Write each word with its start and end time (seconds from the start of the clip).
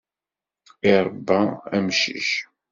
Iṛebba 0.93 1.39
amcic. 1.75 2.29